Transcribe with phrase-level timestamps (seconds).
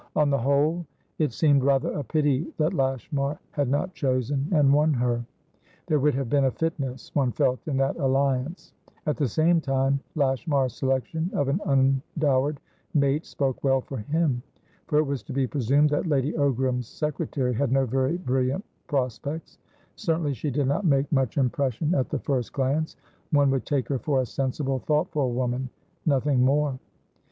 [0.15, 0.83] On the whole,
[1.19, 5.23] it seemed rather a pity that Lashmar had not chosen and won her;
[5.85, 8.73] there would have been a fitness, one felt, in that alliance.
[9.05, 12.59] At the same time, Lashmar's selection of an undowered
[12.95, 14.41] mate spoke well for him.
[14.87, 19.59] For it was to be presumed that Lady Ogram's secretary had no very brilliant prospects.
[19.97, 22.95] Certainly she did not make much impression at the first glance;
[23.29, 25.69] one would take her for a sensible, thoughtful woman,
[26.07, 26.79] nothing more.